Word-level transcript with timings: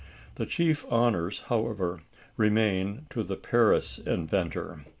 The 0.33 0.47
chief 0.47 0.83
honours, 0.85 1.41
however, 1.45 2.01
remain 2.35 3.05
to 3.11 3.21
the 3.21 3.35
Paris 3.37 3.99
inventor. 3.99 4.83